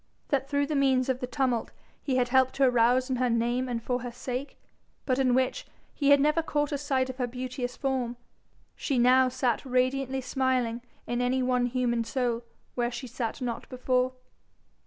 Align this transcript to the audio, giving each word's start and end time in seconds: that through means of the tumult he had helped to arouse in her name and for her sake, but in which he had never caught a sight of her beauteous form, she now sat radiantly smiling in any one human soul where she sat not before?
that 0.29 0.49
through 0.49 0.65
means 0.65 1.09
of 1.09 1.19
the 1.19 1.27
tumult 1.27 1.69
he 2.01 2.15
had 2.15 2.29
helped 2.29 2.55
to 2.55 2.63
arouse 2.63 3.07
in 3.11 3.17
her 3.17 3.29
name 3.29 3.69
and 3.69 3.83
for 3.83 4.01
her 4.01 4.11
sake, 4.11 4.57
but 5.05 5.19
in 5.19 5.35
which 5.35 5.67
he 5.93 6.09
had 6.09 6.19
never 6.19 6.41
caught 6.41 6.71
a 6.71 6.77
sight 6.79 7.07
of 7.07 7.17
her 7.17 7.27
beauteous 7.27 7.77
form, 7.77 8.17
she 8.75 8.97
now 8.97 9.29
sat 9.29 9.63
radiantly 9.63 10.19
smiling 10.19 10.81
in 11.05 11.21
any 11.21 11.43
one 11.43 11.67
human 11.67 12.03
soul 12.03 12.43
where 12.73 12.89
she 12.91 13.05
sat 13.05 13.41
not 13.41 13.69
before? 13.69 14.13